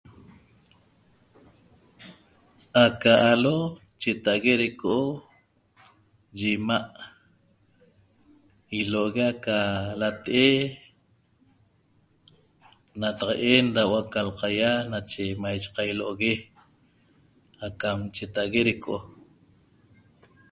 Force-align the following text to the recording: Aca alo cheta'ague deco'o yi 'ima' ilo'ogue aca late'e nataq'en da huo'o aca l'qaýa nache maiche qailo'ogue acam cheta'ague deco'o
Aca 2.85 3.13
alo 3.31 3.57
cheta'ague 4.01 4.53
deco'o 4.61 5.05
yi 6.37 6.49
'ima' 6.53 6.87
ilo'ogue 8.79 9.21
aca 9.31 9.57
late'e 10.01 10.47
nataq'en 12.99 13.65
da 13.75 13.81
huo'o 13.87 14.01
aca 14.03 14.19
l'qaýa 14.27 14.71
nache 14.91 15.23
maiche 15.41 15.69
qailo'ogue 15.75 16.33
acam 17.65 17.97
cheta'ague 18.15 18.61
deco'o 18.67 18.97